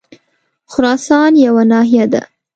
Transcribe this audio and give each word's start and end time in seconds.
خراسان 0.71 1.31
یوه 1.45 1.63
ناحیه 1.71 2.05
ده. 2.13 2.21